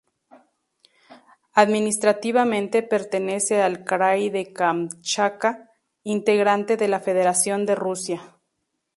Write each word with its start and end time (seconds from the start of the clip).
Administrativamente, 1.53 2.81
pertenece 2.81 3.61
al 3.61 3.83
krai 3.85 4.31
de 4.31 4.51
Kamchatka, 4.51 5.69
integrante 6.03 6.75
de 6.75 6.87
la 6.87 6.99
Federación 6.99 7.67
de 7.67 7.75
Rusia. 7.75 8.19